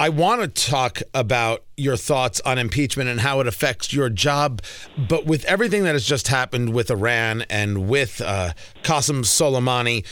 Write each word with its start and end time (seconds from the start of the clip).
I 0.00 0.08
want 0.08 0.40
to 0.40 0.48
talk 0.48 1.02
about 1.12 1.62
your 1.76 1.94
thoughts 1.94 2.40
on 2.46 2.56
impeachment 2.56 3.10
and 3.10 3.20
how 3.20 3.40
it 3.40 3.46
affects 3.46 3.92
your 3.92 4.08
job. 4.08 4.62
But 4.96 5.26
with 5.26 5.44
everything 5.44 5.84
that 5.84 5.92
has 5.92 6.06
just 6.06 6.28
happened 6.28 6.72
with 6.72 6.90
Iran 6.90 7.44
and 7.50 7.86
with 7.86 8.22
uh, 8.22 8.54
Qasem 8.82 9.24
Soleimani, 9.26 10.06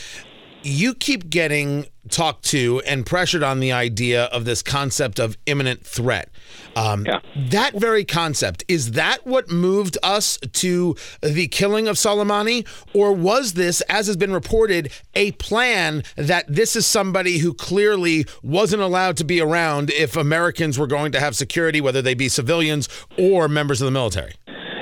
you 0.63 0.93
keep 0.93 1.29
getting 1.29 1.85
talked 2.09 2.43
to 2.45 2.81
and 2.87 3.05
pressured 3.05 3.43
on 3.43 3.59
the 3.59 3.71
idea 3.71 4.25
of 4.25 4.45
this 4.45 4.63
concept 4.63 5.19
of 5.19 5.37
imminent 5.45 5.85
threat. 5.85 6.29
Um, 6.75 7.05
yeah. 7.05 7.19
That 7.35 7.75
very 7.75 8.03
concept, 8.03 8.63
is 8.67 8.91
that 8.91 9.25
what 9.25 9.49
moved 9.49 9.97
us 10.01 10.37
to 10.37 10.95
the 11.21 11.47
killing 11.47 11.87
of 11.87 11.97
Soleimani? 11.97 12.67
Or 12.93 13.13
was 13.13 13.53
this, 13.53 13.81
as 13.81 14.07
has 14.07 14.17
been 14.17 14.33
reported, 14.33 14.91
a 15.13 15.31
plan 15.33 16.03
that 16.15 16.45
this 16.47 16.75
is 16.75 16.85
somebody 16.85 17.39
who 17.39 17.53
clearly 17.53 18.25
wasn't 18.41 18.81
allowed 18.81 19.17
to 19.17 19.23
be 19.23 19.41
around 19.41 19.91
if 19.91 20.15
Americans 20.15 20.79
were 20.79 20.87
going 20.87 21.11
to 21.11 21.19
have 21.19 21.35
security, 21.35 21.81
whether 21.81 22.01
they 22.01 22.13
be 22.13 22.29
civilians 22.29 22.89
or 23.17 23.47
members 23.47 23.81
of 23.81 23.85
the 23.85 23.91
military? 23.91 24.33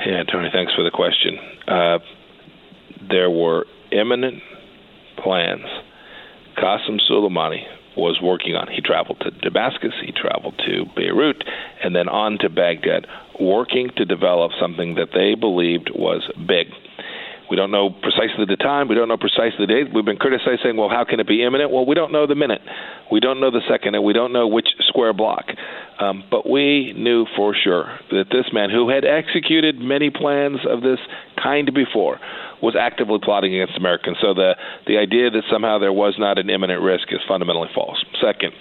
Yeah, 0.06 0.22
Tony, 0.32 0.48
thanks 0.52 0.72
for 0.74 0.82
the 0.82 0.90
question. 0.90 1.38
Uh, 1.66 1.98
there 3.10 3.30
were 3.30 3.66
imminent 3.92 4.42
plans 5.22 5.66
Qasem 6.58 6.98
Soleimani 7.08 7.62
was 7.96 8.18
working 8.22 8.54
on. 8.54 8.68
He 8.68 8.80
traveled 8.80 9.20
to 9.20 9.30
Damascus, 9.30 9.92
he 10.04 10.12
traveled 10.12 10.54
to 10.66 10.86
Beirut, 10.94 11.42
and 11.82 11.94
then 11.94 12.08
on 12.08 12.38
to 12.38 12.48
Baghdad, 12.48 13.06
working 13.40 13.90
to 13.96 14.04
develop 14.04 14.52
something 14.60 14.94
that 14.96 15.08
they 15.14 15.34
believed 15.34 15.90
was 15.94 16.22
big. 16.46 16.68
We 17.50 17.56
don't 17.56 17.70
know 17.70 17.90
precisely 17.90 18.44
the 18.46 18.56
time. 18.56 18.88
We 18.88 18.94
don't 18.94 19.08
know 19.08 19.16
precisely 19.16 19.64
the 19.64 19.72
date. 19.72 19.94
We've 19.94 20.04
been 20.04 20.18
criticized 20.18 20.60
saying, 20.62 20.76
well, 20.76 20.90
how 20.90 21.04
can 21.08 21.18
it 21.18 21.26
be 21.26 21.42
imminent? 21.42 21.70
Well, 21.72 21.86
we 21.86 21.94
don't 21.94 22.12
know 22.12 22.26
the 22.26 22.34
minute. 22.34 22.60
We 23.10 23.20
don't 23.20 23.40
know 23.40 23.50
the 23.50 23.62
second, 23.70 23.94
and 23.94 24.04
we 24.04 24.12
don't 24.12 24.32
know 24.32 24.46
which 24.46 24.68
square 24.98 25.12
block. 25.12 25.46
Um, 26.00 26.24
but 26.30 26.48
we 26.48 26.92
knew 26.96 27.26
for 27.36 27.54
sure 27.54 27.98
that 28.10 28.26
this 28.30 28.46
man, 28.52 28.70
who 28.70 28.88
had 28.88 29.04
executed 29.04 29.78
many 29.78 30.10
plans 30.10 30.58
of 30.68 30.82
this 30.82 30.98
kind 31.42 31.72
before, 31.74 32.18
was 32.62 32.74
actively 32.78 33.18
plotting 33.22 33.54
against 33.54 33.76
Americans. 33.76 34.16
So 34.20 34.34
the 34.34 34.54
the 34.86 34.98
idea 34.98 35.30
that 35.30 35.42
somehow 35.50 35.78
there 35.78 35.92
was 35.92 36.14
not 36.18 36.38
an 36.38 36.50
imminent 36.50 36.82
risk 36.82 37.08
is 37.12 37.20
fundamentally 37.26 37.68
false. 37.74 38.04
Second, 38.20 38.52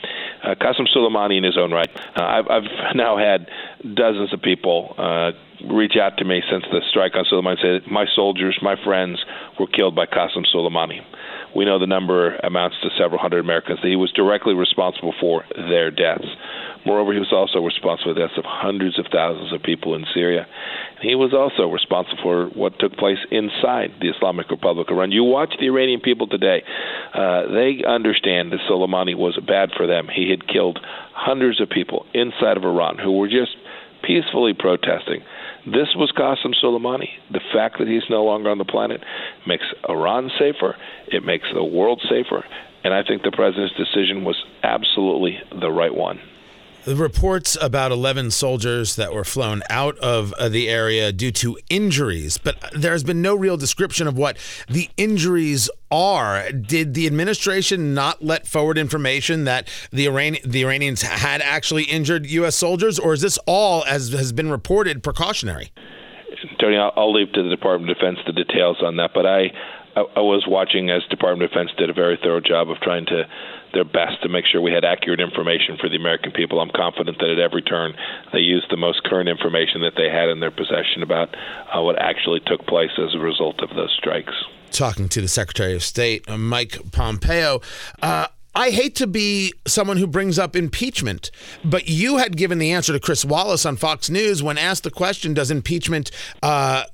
uh, 0.43 0.55
Qasem 0.55 0.85
Soleimani 0.95 1.37
in 1.37 1.43
his 1.43 1.57
own 1.57 1.71
right. 1.71 1.89
Uh, 2.15 2.23
I've, 2.23 2.47
I've 2.49 2.95
now 2.95 3.17
had 3.17 3.47
dozens 3.95 4.33
of 4.33 4.41
people 4.41 4.93
uh, 4.97 5.31
reach 5.71 5.95
out 5.95 6.17
to 6.17 6.25
me 6.25 6.41
since 6.49 6.63
the 6.71 6.81
strike 6.89 7.13
on 7.15 7.25
Soleimani 7.25 7.65
and 7.65 7.83
say 7.83 7.91
my 7.91 8.05
soldiers, 8.15 8.57
my 8.61 8.75
friends, 8.83 9.23
were 9.59 9.67
killed 9.67 9.95
by 9.95 10.05
Qasem 10.05 10.45
Soleimani. 10.53 11.01
We 11.57 11.65
know 11.65 11.79
the 11.79 11.87
number 11.87 12.35
amounts 12.43 12.77
to 12.83 12.89
several 12.99 13.19
hundred 13.19 13.39
Americans 13.39 13.79
that 13.81 13.87
he 13.87 13.95
was 13.95 14.11
directly 14.11 14.53
responsible 14.53 15.15
for 15.19 15.43
their 15.55 15.89
deaths. 15.89 16.29
Moreover, 16.85 17.13
he 17.13 17.19
was 17.19 17.33
also 17.33 17.65
responsible 17.65 18.13
for 18.13 18.13
the 18.13 18.27
deaths 18.27 18.37
of 18.37 18.45
hundreds 18.45 18.99
of 18.99 19.07
thousands 19.11 19.51
of 19.51 19.63
people 19.63 19.95
in 19.95 20.05
Syria. 20.13 20.45
He 21.01 21.15
was 21.15 21.33
also 21.33 21.67
responsible 21.67 22.21
for 22.21 22.45
what 22.53 22.77
took 22.77 22.93
place 22.93 23.17
inside 23.31 23.89
the 23.99 24.09
Islamic 24.09 24.51
Republic 24.51 24.85
of 24.91 24.97
Iran. 24.97 25.11
You 25.11 25.23
watch 25.23 25.55
the 25.59 25.65
Iranian 25.65 25.99
people 25.99 26.27
today, 26.27 26.61
uh, 27.15 27.49
they 27.49 27.81
understand 27.83 28.51
that 28.51 28.59
Soleimani 28.69 29.17
was 29.17 29.39
bad 29.41 29.71
for 29.75 29.87
them. 29.87 30.07
He 30.13 30.29
had 30.29 30.47
killed 30.47 30.77
hundreds 31.15 31.59
of 31.59 31.71
people 31.71 32.05
inside 32.13 32.57
of 32.57 32.65
Iran 32.65 32.99
who 32.99 33.17
were 33.17 33.27
just 33.27 33.57
peacefully 34.05 34.53
protesting. 34.53 35.25
This 35.65 35.91
was 35.95 36.13
Qasem 36.15 36.53
Soleimani. 36.63 37.09
The 37.31 37.41
fact 37.51 37.79
that 37.79 37.87
he's 37.87 38.07
no 38.09 38.23
longer 38.23 38.49
on 38.49 38.57
the 38.57 38.63
planet 38.63 39.01
makes 39.47 39.65
Iran 39.87 40.29
safer, 40.37 40.75
it 41.07 41.23
makes 41.23 41.47
the 41.53 41.63
world 41.63 42.01
safer, 42.09 42.43
and 42.83 42.93
I 42.93 43.03
think 43.03 43.23
the 43.23 43.31
president's 43.31 43.75
decision 43.75 44.23
was 44.23 44.35
absolutely 44.63 45.39
the 45.59 45.71
right 45.71 45.93
one. 45.93 46.19
The 46.87 46.95
reports 46.95 47.57
about 47.59 47.91
11 47.91 48.31
soldiers 48.31 48.95
that 48.95 49.13
were 49.13 49.25
flown 49.25 49.61
out 49.69 49.97
of 49.97 50.31
uh, 50.33 50.47
the 50.47 50.69
area 50.69 51.11
due 51.11 51.33
to 51.33 51.57
injuries, 51.69 52.37
but 52.37 52.63
there 52.73 52.93
has 52.93 53.03
been 53.03 53.21
no 53.21 53.35
real 53.35 53.57
description 53.57 54.07
of 54.07 54.17
what 54.17 54.37
the 54.69 54.89
injuries 54.95 55.69
are. 55.91 56.49
Did 56.49 56.93
the 56.93 57.05
administration 57.05 57.93
not 57.93 58.23
let 58.23 58.47
forward 58.47 58.77
information 58.77 59.43
that 59.43 59.67
the, 59.91 60.05
Iran- 60.05 60.37
the 60.45 60.63
Iranians 60.63 61.01
had 61.01 61.41
actually 61.41 61.83
injured 61.83 62.25
U.S. 62.27 62.55
soldiers, 62.55 62.97
or 62.99 63.11
is 63.11 63.19
this 63.19 63.37
all, 63.45 63.83
as 63.83 64.13
has 64.13 64.31
been 64.31 64.49
reported, 64.49 65.03
precautionary? 65.03 65.73
Tony, 66.59 66.77
I'll, 66.77 66.93
I'll 66.95 67.13
leave 67.13 67.31
to 67.33 67.43
the 67.43 67.49
Department 67.49 67.91
of 67.91 67.97
Defense 67.97 68.19
the 68.25 68.33
details 68.33 68.77
on 68.81 68.97
that, 68.97 69.11
but 69.13 69.25
I, 69.25 69.51
I, 69.95 70.01
I 70.17 70.19
was 70.21 70.45
watching 70.47 70.89
as 70.89 71.03
Department 71.09 71.43
of 71.43 71.49
Defense 71.51 71.71
did 71.77 71.89
a 71.89 71.93
very 71.93 72.17
thorough 72.21 72.41
job 72.41 72.69
of 72.69 72.77
trying 72.77 73.05
to 73.07 73.23
their 73.73 73.83
best 73.83 74.21
to 74.23 74.29
make 74.29 74.45
sure 74.45 74.61
we 74.61 74.71
had 74.71 74.85
accurate 74.85 75.19
information 75.19 75.77
for 75.79 75.89
the 75.89 75.95
American 75.95 76.31
people. 76.31 76.59
I'm 76.59 76.71
confident 76.73 77.17
that 77.19 77.29
at 77.29 77.39
every 77.39 77.61
turn 77.61 77.93
they 78.31 78.39
used 78.39 78.67
the 78.69 78.77
most 78.77 79.03
current 79.03 79.29
information 79.29 79.81
that 79.81 79.93
they 79.97 80.09
had 80.09 80.29
in 80.29 80.39
their 80.39 80.51
possession 80.51 81.03
about 81.03 81.35
uh, 81.35 81.81
what 81.81 81.99
actually 81.99 82.39
took 82.45 82.65
place 82.65 82.91
as 82.97 83.13
a 83.13 83.19
result 83.19 83.61
of 83.61 83.69
those 83.75 83.93
strikes. 83.97 84.33
Talking 84.71 85.09
to 85.09 85.21
the 85.21 85.27
Secretary 85.27 85.75
of 85.75 85.83
State, 85.83 86.29
uh, 86.29 86.37
Mike 86.37 86.77
Pompeo. 86.91 87.61
Uh, 88.01 88.27
I 88.57 88.71
hate 88.71 88.95
to 88.95 89.05
be 89.05 89.53
someone 89.67 89.97
who 89.97 90.07
brings 90.07 90.39
up 90.39 90.55
impeachment, 90.55 91.29
but 91.63 91.87
you 91.87 92.17
had 92.17 92.35
given 92.35 92.57
the 92.57 92.71
answer 92.71 92.91
to 92.91 92.99
Chris 92.99 93.23
Wallace 93.23 93.67
on 93.67 93.77
Fox 93.77 94.09
News 94.09 94.41
when 94.41 94.57
asked 94.57 94.81
the 94.81 94.89
question 94.89 95.35
Does 95.35 95.51
impeachment 95.51 96.09
uh, 96.41 96.85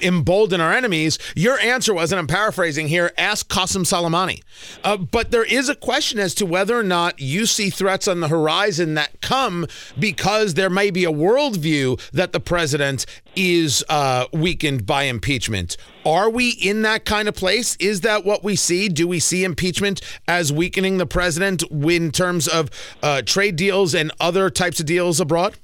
embolden 0.00 0.60
our 0.60 0.72
enemies. 0.72 1.18
Your 1.34 1.58
answer 1.60 1.94
was, 1.94 2.12
and 2.12 2.18
I'm 2.18 2.26
paraphrasing 2.26 2.88
here, 2.88 3.12
ask 3.18 3.48
Qasem 3.48 3.84
Soleimani. 3.84 4.42
Uh, 4.84 4.96
but 4.96 5.30
there 5.30 5.44
is 5.44 5.68
a 5.68 5.74
question 5.74 6.18
as 6.18 6.34
to 6.34 6.46
whether 6.46 6.78
or 6.78 6.82
not 6.82 7.20
you 7.20 7.46
see 7.46 7.70
threats 7.70 8.08
on 8.08 8.20
the 8.20 8.28
horizon 8.28 8.94
that 8.94 9.20
come 9.20 9.66
because 9.98 10.54
there 10.54 10.70
may 10.70 10.90
be 10.90 11.04
a 11.04 11.12
worldview 11.12 12.00
that 12.10 12.32
the 12.32 12.40
president 12.40 13.06
is 13.34 13.84
uh, 13.88 14.26
weakened 14.32 14.86
by 14.86 15.04
impeachment. 15.04 15.76
Are 16.04 16.30
we 16.30 16.50
in 16.50 16.82
that 16.82 17.04
kind 17.04 17.28
of 17.28 17.34
place? 17.34 17.76
Is 17.76 18.02
that 18.02 18.24
what 18.24 18.44
we 18.44 18.56
see? 18.56 18.88
Do 18.88 19.08
we 19.08 19.18
see 19.18 19.44
impeachment 19.44 20.00
as 20.28 20.52
weakening 20.52 20.98
the 20.98 21.06
president 21.06 21.62
in 21.70 22.12
terms 22.12 22.46
of 22.48 22.70
uh, 23.02 23.22
trade 23.22 23.56
deals 23.56 23.94
and 23.94 24.12
other 24.20 24.48
types 24.48 24.80
of 24.80 24.86
deals 24.86 25.20
abroad? 25.20 25.56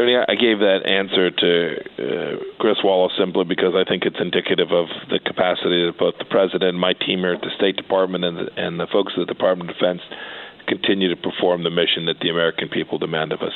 Tony, 0.00 0.16
I 0.16 0.32
gave 0.32 0.64
that 0.64 0.88
answer 0.88 1.28
to 1.28 1.52
uh, 1.76 2.56
Chris 2.56 2.78
Wallace 2.82 3.12
simply 3.20 3.44
because 3.44 3.76
I 3.76 3.84
think 3.84 4.08
it's 4.08 4.16
indicative 4.16 4.72
of 4.72 4.88
the 5.12 5.20
capacity 5.20 5.86
of 5.86 5.98
both 5.98 6.16
the 6.16 6.24
president 6.24 6.72
and 6.72 6.80
my 6.80 6.94
team 6.94 7.20
here 7.20 7.34
at 7.34 7.42
the 7.42 7.52
State 7.60 7.76
Department 7.76 8.24
and 8.24 8.38
the, 8.38 8.48
and 8.56 8.80
the 8.80 8.86
folks 8.88 9.12
at 9.12 9.28
the 9.28 9.28
Department 9.28 9.68
of 9.68 9.76
Defense 9.76 10.00
continue 10.66 11.12
to 11.12 11.20
perform 11.20 11.64
the 11.64 11.70
mission 11.70 12.06
that 12.06 12.16
the 12.24 12.30
American 12.30 12.70
people 12.70 12.96
demand 12.96 13.32
of 13.36 13.42
us. 13.44 13.52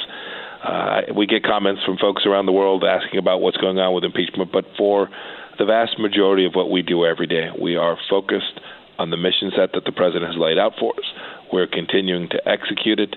Uh, 0.61 1.17
we 1.17 1.25
get 1.25 1.45
comments 1.45 1.81
from 1.81 1.97
folks 1.97 2.27
around 2.27 2.45
the 2.45 2.53
world 2.53 2.85
asking 2.85 3.19
about 3.19 3.41
what's 3.41 3.57
going 3.57 3.79
on 3.79 3.95
with 3.95 4.05
impeachment, 4.05 4.53
but 4.53 4.67
for 4.77 5.09
the 5.57 5.65
vast 5.65 5.99
majority 5.99 6.45
of 6.45 6.53
what 6.53 6.69
we 6.69 6.83
do 6.83 7.07
every 7.07 7.27
day, 7.27 7.49
we 7.57 7.77
are 7.77 7.97
focused 8.11 8.61
on 8.99 9.09
the 9.09 9.17
mission 9.17 9.51
set 9.57 9.73
that 9.73 9.87
the 9.87 9.93
president 9.93 10.29
has 10.29 10.37
laid 10.37 10.59
out 10.59 10.73
for 10.79 10.93
us. 10.93 11.09
We're 11.53 11.67
continuing 11.67 12.29
to 12.31 12.49
execute 12.49 13.01
it. 13.01 13.17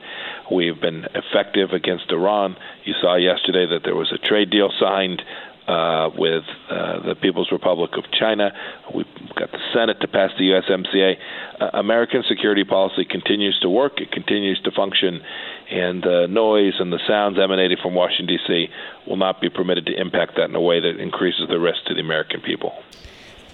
We've 0.52 0.80
been 0.80 1.06
effective 1.14 1.72
against 1.72 2.12
Iran. 2.12 2.56
You 2.84 2.94
saw 3.02 3.16
yesterday 3.16 3.66
that 3.68 3.84
there 3.84 3.96
was 3.96 4.12
a 4.12 4.18
trade 4.18 4.50
deal 4.50 4.72
signed 4.80 5.22
uh, 5.68 6.10
with 6.16 6.44
uh, 6.70 7.00
the 7.06 7.16
People's 7.16 7.52
Republic 7.52 7.92
of 7.98 8.06
China. 8.12 8.54
We've 8.96 9.06
got 9.36 9.52
the 9.52 9.60
Senate 9.74 10.00
to 10.00 10.08
pass 10.08 10.32
the 10.40 10.52
USMCA. 10.52 11.18
Uh, 11.60 11.70
American 11.74 12.24
security 12.28 12.64
policy 12.64 13.04
continues 13.04 13.60
to 13.62 13.70
work, 13.70 14.00
it 14.00 14.12
continues 14.12 14.62
to 14.62 14.72
function, 14.72 15.22
and 15.70 16.02
the 16.04 16.28
noise 16.30 16.76
and 16.80 16.94
the 16.94 17.00
sounds 17.06 17.38
emanating 17.38 17.78
from 17.82 17.96
Washington, 17.96 18.38
D.C. 18.38 18.68
will 19.08 19.18
not 19.18 19.42
be 19.42 19.50
permitted 19.50 19.86
to 19.88 20.00
impact 20.00 20.38
that 20.38 20.46
in 20.46 20.56
a 20.56 20.62
way 20.62 20.80
that 20.80 21.02
increases 21.02 21.50
the 21.50 21.60
risk 21.60 21.84
to 21.88 21.94
the 21.94 22.00
American 22.00 22.40
people 22.42 22.74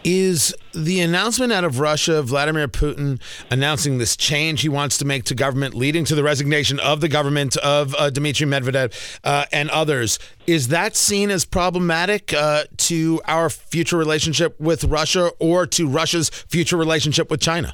is 0.03 0.53
the 0.73 1.01
announcement 1.01 1.51
out 1.51 1.63
of 1.63 1.79
Russia, 1.79 2.21
Vladimir 2.21 2.67
Putin 2.67 3.21
announcing 3.49 3.97
this 3.97 4.15
change 4.15 4.61
he 4.61 4.69
wants 4.69 4.97
to 4.97 5.05
make 5.05 5.23
to 5.25 5.35
government, 5.35 5.73
leading 5.73 6.05
to 6.05 6.15
the 6.15 6.23
resignation 6.23 6.79
of 6.79 7.01
the 7.01 7.07
government 7.07 7.57
of 7.57 7.95
uh, 7.95 8.09
Dmitry 8.09 8.47
Medvedev 8.47 9.19
uh, 9.23 9.45
and 9.51 9.69
others. 9.69 10.19
Is 10.47 10.69
that 10.69 10.95
seen 10.95 11.31
as 11.31 11.45
problematic 11.45 12.33
uh, 12.33 12.63
to 12.77 13.21
our 13.25 13.49
future 13.49 13.97
relationship 13.97 14.59
with 14.59 14.83
Russia 14.85 15.31
or 15.39 15.65
to 15.67 15.87
Russia's 15.87 16.29
future 16.29 16.77
relationship 16.77 17.29
with 17.31 17.41
China? 17.41 17.73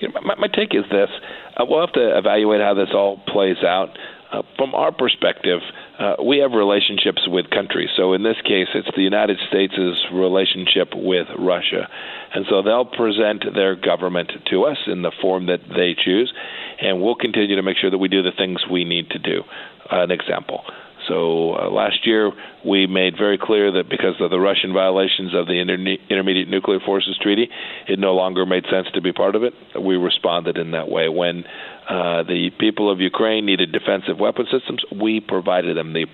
You 0.00 0.08
know, 0.08 0.20
my, 0.22 0.34
my, 0.36 0.48
take 0.48 0.74
is 0.74 0.84
this: 0.90 1.08
uh, 1.56 1.64
we'll 1.66 1.80
have 1.80 1.92
to 1.94 2.18
evaluate 2.18 2.60
how 2.60 2.74
this 2.74 2.88
all 2.94 3.18
plays 3.28 3.56
out. 3.66 3.96
Uh, 4.32 4.42
from 4.56 4.74
our 4.74 4.90
perspective, 4.90 5.60
uh, 5.98 6.16
we 6.24 6.38
have 6.38 6.52
relationships 6.52 7.22
with 7.28 7.48
countries. 7.50 7.90
So 7.96 8.12
in 8.12 8.22
this 8.22 8.36
case, 8.42 8.66
it's 8.74 8.88
the 8.96 9.02
United 9.02 9.38
States' 9.48 9.78
relationship 10.12 10.88
with 10.94 11.28
Russia. 11.38 11.88
And 12.34 12.44
so 12.50 12.62
they'll 12.62 12.84
present 12.84 13.44
their 13.54 13.76
government 13.76 14.32
to 14.50 14.64
us 14.64 14.78
in 14.86 15.02
the 15.02 15.12
form 15.22 15.46
that 15.46 15.60
they 15.68 15.94
choose, 15.94 16.32
and 16.80 17.00
we'll 17.00 17.14
continue 17.14 17.56
to 17.56 17.62
make 17.62 17.76
sure 17.76 17.90
that 17.90 17.98
we 17.98 18.08
do 18.08 18.22
the 18.22 18.32
things 18.36 18.60
we 18.70 18.84
need 18.84 19.10
to 19.10 19.18
do. 19.18 19.42
Uh, 19.90 20.02
an 20.02 20.10
example 20.10 20.64
So 21.08 21.54
uh, 21.54 21.70
last 21.70 22.06
year, 22.06 22.32
we 22.64 22.86
made 22.86 23.14
very 23.16 23.38
clear 23.38 23.72
that 23.72 23.88
because 23.88 24.14
of 24.20 24.30
the 24.30 24.40
Russian 24.40 24.72
violations 24.72 25.34
of 25.34 25.46
the 25.46 25.60
Inter- 25.60 25.96
Intermediate 26.10 26.48
Nuclear 26.48 26.80
Forces 26.80 27.16
Treaty, 27.20 27.48
it 27.88 27.98
no 27.98 28.14
longer 28.14 28.44
made 28.44 28.64
sense 28.70 28.88
to 28.94 29.00
be 29.00 29.12
part 29.12 29.36
of 29.36 29.42
it. 29.42 29.54
We 29.80 29.96
responded 29.96 30.56
in 30.56 30.72
that 30.72 30.88
way. 30.88 31.08
When 31.08 31.44
uh, 31.88 32.22
the 32.24 32.50
people 32.58 32.90
of 32.90 33.00
Ukraine 33.00 33.46
needed 33.46 33.72
defensive 33.72 34.18
weapon 34.18 34.46
systems, 34.50 34.82
we 34.90 35.20
provided 35.20 35.76
them. 35.76 35.92
The 35.92 36.06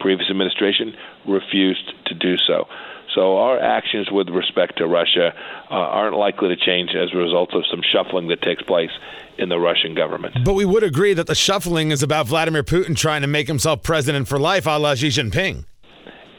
previous 0.00 0.28
administration 0.28 0.94
refused 1.26 1.92
to 2.06 2.14
do 2.14 2.36
so. 2.36 2.66
So 3.14 3.36
our 3.36 3.58
actions 3.60 4.08
with 4.10 4.28
respect 4.28 4.78
to 4.78 4.86
Russia 4.86 5.32
uh, 5.70 5.74
aren't 5.74 6.16
likely 6.16 6.48
to 6.48 6.56
change 6.56 6.90
as 6.90 7.10
a 7.14 7.16
result 7.16 7.54
of 7.54 7.62
some 7.70 7.80
shuffling 7.92 8.28
that 8.28 8.42
takes 8.42 8.62
place 8.62 8.90
in 9.38 9.48
the 9.48 9.58
Russian 9.58 9.94
government. 9.94 10.34
But 10.44 10.54
we 10.54 10.64
would 10.64 10.82
agree 10.82 11.14
that 11.14 11.26
the 11.26 11.34
shuffling 11.34 11.90
is 11.90 12.02
about 12.02 12.26
Vladimir 12.26 12.62
Putin 12.64 12.96
trying 12.96 13.22
to 13.22 13.28
make 13.28 13.46
himself 13.46 13.82
president 13.82 14.28
for 14.28 14.38
life, 14.38 14.66
a 14.66 14.78
la 14.78 14.94
Xi 14.94 15.08
Jinping. 15.08 15.64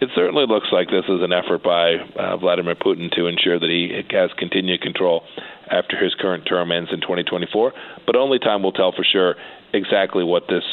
It 0.01 0.09
certainly 0.13 0.45
looks 0.45 0.67
like 0.71 0.89
this 0.89 1.05
is 1.07 1.23
an 1.23 1.31
effort 1.31 1.63
by 1.63 1.95
uh, 2.19 2.35
Vladimir 2.37 2.75
Putin 2.75 3.09
to 3.15 3.27
ensure 3.27 3.57
that 3.57 3.69
he 3.69 4.03
has 4.15 4.29
continued 4.37 4.81
control 4.81 5.23
after 5.71 5.97
his 5.97 6.13
current 6.15 6.45
term 6.45 6.71
ends 6.71 6.89
in 6.91 6.99
2024. 6.99 7.71
But 8.05 8.15
only 8.15 8.37
time 8.39 8.61
will 8.61 8.73
tell 8.73 8.91
for 8.91 9.05
sure 9.05 9.35
exactly 9.73 10.23
what 10.23 10.43
this 10.49 10.63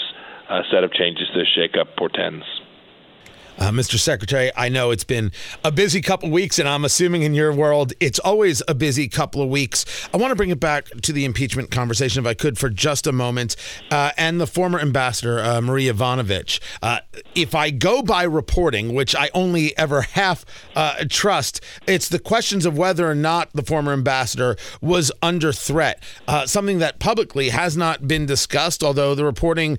uh, 0.51 0.63
set 0.73 0.83
of 0.83 0.93
changes, 0.93 1.29
this 1.35 1.47
shakeup 1.57 1.97
portends. 1.97 2.45
Uh, 3.59 3.71
Mr. 3.71 3.99
Secretary, 3.99 4.51
I 4.57 4.69
know 4.69 4.91
it's 4.91 5.05
been 5.05 5.31
a 5.63 5.71
busy 5.71 6.01
couple 6.01 6.29
of 6.29 6.33
weeks, 6.33 6.59
and 6.59 6.69
I'm 6.69 6.85
assuming 6.85 7.23
in 7.23 7.35
your 7.35 7.53
world 7.53 7.93
it's 8.01 8.19
always 8.19 8.63
a 8.67 8.75
busy 8.75 9.09
couple 9.09 9.43
of 9.43 9.49
weeks. 9.49 9.85
I 10.13 10.17
want 10.17 10.31
to 10.31 10.37
bring 10.37 10.51
it 10.51 10.59
back 10.59 10.87
to 11.03 11.13
the 11.13 11.25
impeachment 11.25 11.71
conversation, 11.71 12.25
if 12.25 12.27
I 12.27 12.35
could, 12.35 12.59
for 12.59 12.71
just 12.71 13.07
a 13.07 13.13
moment, 13.13 13.57
uh, 13.91 14.13
and 14.17 14.41
the 14.41 14.47
former 14.47 14.81
ambassador, 14.81 15.39
uh, 15.39 15.61
Marie 15.61 15.87
Yovanovitch. 15.87 16.61
Uh, 16.83 17.01
if 17.35 17.55
I 17.55 17.71
go 17.71 18.03
by 18.03 18.23
reporting, 18.23 18.95
which 18.95 19.15
I 19.15 19.31
only 19.35 19.77
ever 19.77 20.03
half 20.03 20.45
uh, 20.75 21.05
trust, 21.09 21.63
it's 21.87 22.09
the 22.09 22.19
questions 22.19 22.67
of 22.67 22.77
whether 22.77 23.09
or 23.09 23.15
not 23.15 23.51
the 23.53 23.63
former 23.63 23.93
ambassador 23.93 24.57
was 24.81 25.13
under 25.23 25.53
threat, 25.53 26.03
uh, 26.27 26.47
something 26.47 26.79
that 26.79 26.99
publicly 26.99 27.51
has 27.51 27.77
not 27.77 28.09
been 28.09 28.27
discussed, 28.27 28.83
although 28.83 29.15
the 29.15 29.25
reporting 29.25 29.79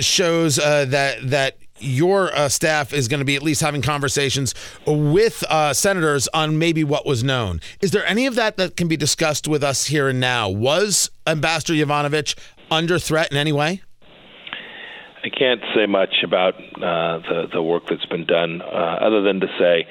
shows 0.00 0.56
that 0.56 1.18
that 1.30 1.56
your 1.80 2.34
uh, 2.34 2.48
staff 2.48 2.92
is 2.92 3.08
going 3.08 3.20
to 3.20 3.24
be 3.24 3.36
at 3.36 3.42
least 3.42 3.60
having 3.60 3.82
conversations 3.82 4.54
with 4.86 5.44
uh, 5.48 5.72
senators 5.72 6.28
on 6.34 6.58
maybe 6.58 6.84
what 6.84 7.06
was 7.06 7.22
known. 7.22 7.60
Is 7.80 7.90
there 7.90 8.06
any 8.06 8.26
of 8.26 8.34
that 8.36 8.56
that 8.56 8.76
can 8.76 8.88
be 8.88 8.96
discussed 8.96 9.48
with 9.48 9.62
us 9.62 9.86
here 9.86 10.08
and 10.08 10.20
now? 10.20 10.48
Was 10.48 11.10
Ambassador 11.26 11.74
Yovanovitch 11.74 12.36
under 12.70 12.98
threat 12.98 13.30
in 13.30 13.36
any 13.36 13.52
way? 13.52 13.82
I 15.24 15.30
can't 15.30 15.60
say 15.74 15.86
much 15.86 16.22
about 16.24 16.54
uh, 16.54 17.18
the 17.18 17.48
the 17.52 17.62
work 17.62 17.84
that's 17.90 18.06
been 18.06 18.24
done, 18.24 18.62
uh, 18.62 18.98
other 19.00 19.22
than 19.22 19.40
to 19.40 19.46
say 19.58 19.86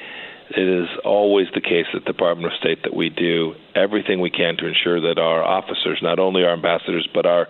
it 0.50 0.83
is 0.83 0.88
always 1.04 1.48
the 1.54 1.62
case 1.62 1.86
at 1.94 2.06
the 2.06 2.13
Department 2.13 2.51
of 2.51 2.57
State 2.60 2.83
that 2.83 2.95
we 2.95 3.10
do 3.10 3.54
everything 3.75 4.22
we 4.22 4.30
can 4.30 4.56
to 4.57 4.66
ensure 4.66 5.01
that 5.01 5.19
our 5.19 5.44
officers, 5.44 6.00
not 6.01 6.19
only 6.19 6.44
our 6.44 6.54
ambassadors, 6.54 7.07
but 7.13 7.25
our 7.25 7.48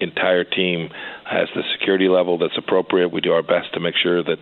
entire 0.00 0.44
team 0.44 0.90
has 1.24 1.48
the 1.54 1.62
security 1.78 2.08
level 2.08 2.38
that's 2.38 2.56
appropriate. 2.56 3.12
We 3.12 3.20
do 3.20 3.32
our 3.32 3.42
best 3.42 3.74
to 3.74 3.80
make 3.80 3.94
sure 3.96 4.22
that 4.22 4.38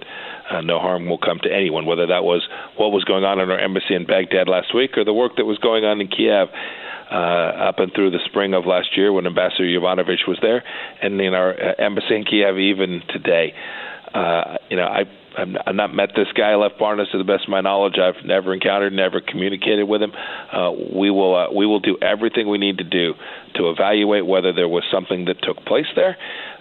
uh, 0.51 0.61
no 0.61 0.79
harm 0.79 1.09
will 1.09 1.19
come 1.19 1.39
to 1.43 1.53
anyone, 1.53 1.87
whether 1.87 2.07
that 2.07 2.25
was 2.25 2.47
what 2.77 2.93
was 2.93 3.05
going 3.05 3.25
on 3.25 3.41
in 3.41 3.51
our 3.51 3.59
embassy 3.59 3.95
in 3.95 4.07
Baghdad 4.07 4.49
last 4.49 4.75
week 4.75 4.97
or 4.97 5.05
the 5.05 5.15
work 5.15 5.37
that 5.37 5.45
was 5.45 5.59
going 5.59 5.85
on 5.85 6.01
in 6.01 6.09
Kiev 6.09 6.49
uh, 7.11 7.69
up 7.69 7.79
and 7.79 7.93
through 7.95 8.11
the 8.11 8.21
spring 8.27 8.55
of 8.55 8.67
last 8.67 8.97
year 8.97 9.13
when 9.13 9.27
Ambassador 9.27 9.65
Yovanovitch 9.65 10.27
was 10.27 10.39
there, 10.43 10.65
and 11.03 11.21
in 11.21 11.35
our 11.35 11.53
uh, 11.53 11.75
embassy 11.79 12.15
in 12.17 12.25
Kiev 12.25 12.59
even 12.59 13.03
today. 13.09 13.55
Uh, 14.15 14.57
you 14.71 14.77
know, 14.77 14.85
I 14.87 15.05
I've 15.37 15.75
not 15.75 15.95
met 15.95 16.11
this 16.17 16.29
guy, 16.35 16.55
Lev 16.55 16.73
Parnas, 16.81 17.11
to 17.13 17.19
the 17.19 17.25
best 17.25 17.45
of 17.45 17.51
my 17.51 17.61
knowledge. 17.61 17.99
I've 17.99 18.25
never 18.25 18.55
encountered, 18.55 18.93
never 18.93 19.21
communicated 19.21 19.85
with 19.85 20.03
him. 20.03 20.13
Uh, 20.13 20.73
we 20.95 21.11
will 21.11 21.35
uh, 21.35 21.53
we 21.53 21.67
will 21.67 21.81
do 21.81 21.99
everything 22.01 22.49
we 22.49 22.59
need 22.59 22.79
to 22.79 22.85
do 22.85 23.15
to 23.55 23.71
evaluate 23.71 24.27
whether 24.27 24.53
there 24.53 24.69
was 24.69 24.85
something 24.91 25.27
that 25.27 25.43
took 25.43 25.65
place 25.65 25.87
there. 25.95 26.17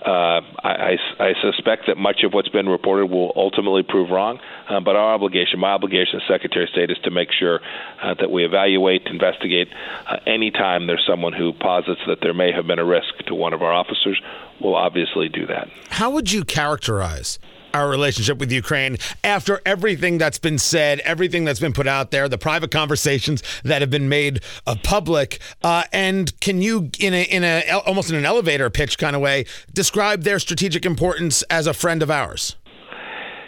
Uh, 0.05 0.41
I, 0.63 0.97
I, 1.19 1.23
I 1.27 1.33
suspect 1.41 1.87
that 1.87 1.97
much 1.97 2.23
of 2.23 2.33
what's 2.33 2.49
been 2.49 2.69
reported 2.69 3.07
will 3.07 3.33
ultimately 3.35 3.81
prove 3.81 4.11
wrong, 4.11 4.39
uh, 4.69 4.79
but 4.79 4.95
our 4.95 5.15
obligation, 5.15 5.59
my 5.59 5.71
obligation 5.71 6.19
as 6.21 6.27
Secretary 6.27 6.65
of 6.65 6.69
State, 6.69 6.91
is 6.91 6.97
to 7.03 7.11
make 7.11 7.29
sure 7.31 7.59
uh, 8.03 8.13
that 8.19 8.29
we 8.29 8.45
evaluate, 8.45 9.07
investigate 9.07 9.67
uh, 10.07 10.17
any 10.27 10.51
time 10.51 10.85
there's 10.85 11.03
someone 11.07 11.33
who 11.33 11.53
posits 11.53 12.01
that 12.07 12.19
there 12.21 12.35
may 12.35 12.51
have 12.51 12.67
been 12.67 12.79
a 12.79 12.85
risk 12.85 13.17
to 13.27 13.33
one 13.33 13.53
of 13.53 13.63
our 13.63 13.73
officers. 13.73 14.21
We'll 14.61 14.75
obviously 14.75 15.27
do 15.27 15.47
that. 15.47 15.69
How 15.89 16.11
would 16.11 16.31
you 16.31 16.43
characterize 16.45 17.39
our 17.75 17.89
relationship 17.89 18.37
with 18.37 18.51
Ukraine 18.51 18.97
after 19.23 19.61
everything 19.65 20.17
that's 20.17 20.39
been 20.39 20.57
said, 20.57 20.99
everything 21.01 21.43
that's 21.43 21.59
been 21.59 21.73
put 21.73 21.87
out 21.87 22.11
there, 22.11 22.29
the 22.29 22.37
private 22.37 22.71
conversations 22.71 23.43
that 23.63 23.81
have 23.81 23.91
been 23.91 24.07
made 24.07 24.41
uh, 24.65 24.75
public. 24.81 25.39
Uh, 25.61 25.83
and 25.91 26.39
can 26.39 26.61
you, 26.61 26.89
in 26.99 27.13
a 27.13 27.23
in 27.23 27.43
a 27.43 27.69
almost 27.85 28.09
in 28.09 28.15
an 28.15 28.25
elevator 28.25 28.69
pitch 28.69 28.97
kind 28.97 29.15
of 29.15 29.21
way, 29.21 29.45
describe 29.73 30.23
their 30.23 30.39
strategic 30.39 30.85
importance 30.85 31.43
as 31.43 31.67
a 31.67 31.73
friend 31.73 32.01
of 32.01 32.09
ours? 32.09 32.55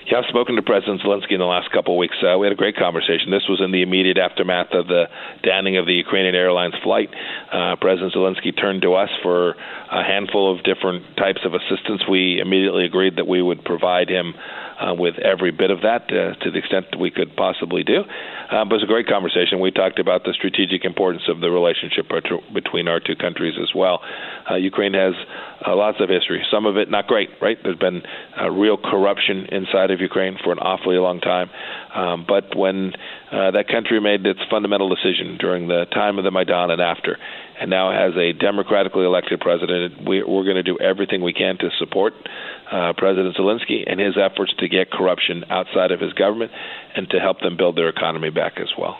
Yeah, 0.07 0.19
I've 0.19 0.29
spoken 0.29 0.55
to 0.55 0.61
President 0.61 1.01
Zelensky 1.01 1.33
in 1.33 1.39
the 1.39 1.51
last 1.51 1.69
couple 1.69 1.93
of 1.95 1.99
weeks. 1.99 2.15
Uh, 2.23 2.37
we 2.37 2.47
had 2.47 2.53
a 2.53 2.55
great 2.55 2.77
conversation. 2.77 3.29
This 3.29 3.43
was 3.49 3.59
in 3.59 3.73
the 3.73 3.81
immediate 3.81 4.17
aftermath 4.17 4.71
of 4.71 4.87
the 4.87 5.09
downing 5.43 5.75
of 5.75 5.85
the 5.85 5.91
Ukrainian 5.91 6.33
Airlines 6.33 6.75
flight. 6.81 7.09
Uh, 7.51 7.75
President 7.75 8.13
Zelensky 8.13 8.55
turned 8.57 8.83
to 8.83 8.93
us 8.93 9.09
for 9.21 9.51
a 9.91 10.03
handful 10.07 10.47
of 10.47 10.63
different 10.63 11.03
types 11.17 11.41
of 11.43 11.53
assistance. 11.53 12.07
We 12.09 12.39
immediately 12.39 12.85
agreed 12.85 13.17
that 13.17 13.27
we 13.27 13.41
would 13.41 13.65
provide 13.65 14.07
him 14.07 14.33
uh, 14.79 14.93
with 14.93 15.19
every 15.19 15.51
bit 15.51 15.71
of 15.71 15.81
that 15.81 16.07
uh, 16.07 16.39
to 16.39 16.51
the 16.51 16.59
extent 16.59 16.85
that 16.91 16.99
we 16.99 17.11
could 17.11 17.35
possibly 17.35 17.83
do. 17.83 18.03
Uh, 18.47 18.63
but 18.63 18.79
it 18.79 18.79
was 18.79 18.83
a 18.83 18.87
great 18.87 19.07
conversation. 19.07 19.59
We 19.59 19.71
talked 19.71 19.99
about 19.99 20.23
the 20.23 20.31
strategic 20.31 20.85
importance 20.85 21.23
of 21.27 21.41
the 21.41 21.51
relationship 21.51 22.07
between 22.53 22.87
our 22.87 23.01
two 23.01 23.15
countries 23.15 23.55
as 23.61 23.75
well. 23.75 23.99
Uh, 24.49 24.55
Ukraine 24.55 24.93
has 24.93 25.15
uh, 25.65 25.75
lots 25.75 25.97
of 25.99 26.09
history, 26.09 26.45
some 26.51 26.65
of 26.65 26.77
it 26.77 26.89
not 26.89 27.07
great, 27.07 27.29
right? 27.41 27.57
There's 27.63 27.77
been 27.77 28.03
uh, 28.39 28.49
real 28.49 28.77
corruption 28.77 29.47
inside 29.51 29.91
of 29.91 30.01
Ukraine 30.01 30.37
for 30.43 30.51
an 30.51 30.59
awfully 30.59 30.97
long 30.97 31.19
time. 31.19 31.49
Um, 31.95 32.25
but 32.27 32.55
when 32.55 32.93
uh, 33.31 33.51
that 33.51 33.67
country 33.67 33.99
made 33.99 34.25
its 34.25 34.39
fundamental 34.51 34.89
decision 34.89 35.37
during 35.39 35.67
the 35.67 35.85
time 35.91 36.17
of 36.17 36.23
the 36.23 36.31
Maidan 36.31 36.69
and 36.69 36.81
after, 36.81 37.17
and 37.59 37.69
now 37.69 37.91
has 37.91 38.15
a 38.15 38.33
democratically 38.33 39.05
elected 39.05 39.39
president, 39.39 40.07
we, 40.07 40.23
we're 40.23 40.43
going 40.43 40.57
to 40.57 40.63
do 40.63 40.77
everything 40.79 41.23
we 41.23 41.33
can 41.33 41.57
to 41.57 41.69
support 41.79 42.13
uh, 42.71 42.93
President 42.97 43.35
Zelensky 43.35 43.83
and 43.87 43.99
his 43.99 44.15
efforts 44.15 44.53
to 44.59 44.67
get 44.67 44.91
corruption 44.91 45.43
outside 45.49 45.91
of 45.91 45.99
his 45.99 46.13
government 46.13 46.51
and 46.95 47.09
to 47.09 47.19
help 47.19 47.39
them 47.39 47.57
build 47.57 47.75
their 47.75 47.89
economy 47.89 48.29
back 48.29 48.53
as 48.57 48.69
well. 48.77 48.97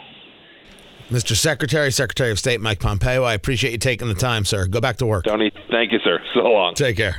Mr. 1.10 1.36
Secretary, 1.36 1.92
Secretary 1.92 2.32
of 2.32 2.40
State 2.40 2.60
Mike 2.60 2.80
Pompeo, 2.80 3.24
I 3.24 3.34
appreciate 3.34 3.72
you 3.72 3.78
taking 3.78 4.08
the 4.08 4.14
time, 4.14 4.44
sir. 4.44 4.68
Go 4.68 4.82
back 4.82 4.98
to 4.98 5.06
work. 5.06 5.26
Tony, 5.26 5.52
thank 5.72 5.92
you, 5.92 6.00
sir. 6.04 6.20
So 6.34 6.42
long. 6.42 6.74
Take 6.74 6.98
care. 6.98 7.18